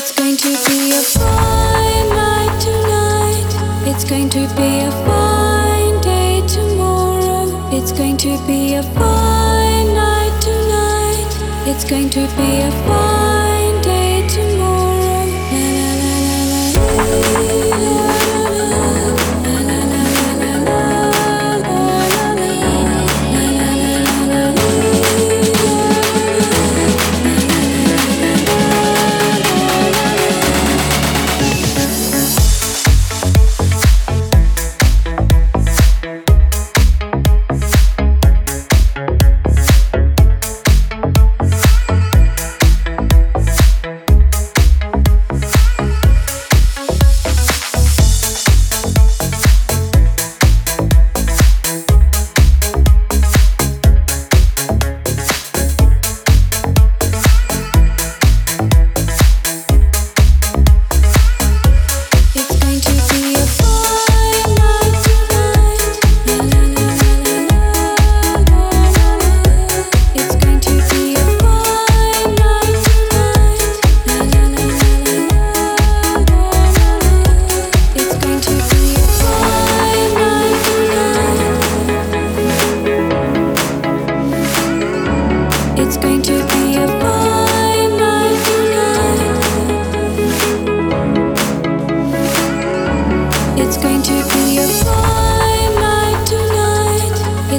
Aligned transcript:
It's 0.00 0.12
going 0.12 0.36
to 0.36 0.48
be 0.48 0.92
a 0.92 1.02
fine 1.02 2.08
night 2.10 2.60
tonight. 2.60 3.90
It's 3.90 4.04
going 4.04 4.28
to 4.30 4.46
be 4.54 4.78
a 4.86 4.92
fine 5.04 6.00
day 6.02 6.40
tomorrow. 6.46 7.68
It's 7.76 7.90
going 7.90 8.16
to 8.18 8.38
be 8.46 8.74
a 8.74 8.84
fine 8.84 9.94
night 9.94 10.40
tonight. 10.40 11.66
It's 11.66 11.84
going 11.84 12.10
to 12.10 12.20
be 12.36 12.60
a 12.60 12.70
fine 12.86 13.37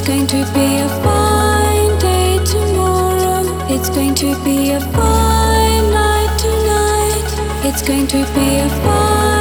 It's 0.00 0.08
going 0.08 0.26
to 0.28 0.52
be 0.54 0.78
a 0.78 0.88
fine 1.04 1.98
day 1.98 2.42
tomorrow. 2.46 3.44
It's 3.68 3.90
going 3.90 4.14
to 4.14 4.34
be 4.42 4.70
a 4.70 4.80
fine 4.80 5.90
night 5.90 6.38
tonight. 6.38 7.66
It's 7.66 7.82
going 7.82 8.06
to 8.06 8.24
be 8.34 8.60
a 8.60 8.68
fine 8.82 9.39